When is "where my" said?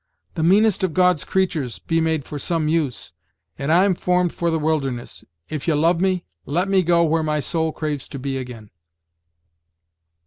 7.03-7.39